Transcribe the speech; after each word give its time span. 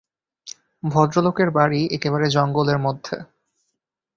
ভদ্রলোকের 0.83 1.49
বাড়ি 1.51 1.81
একেবারে 1.95 2.25
জঙ্গলের 2.29 2.79
মধ্যে। 2.79 3.15